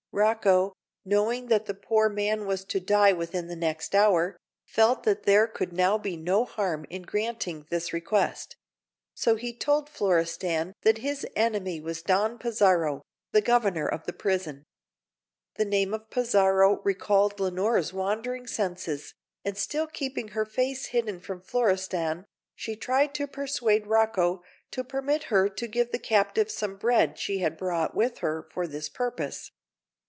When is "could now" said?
5.47-5.97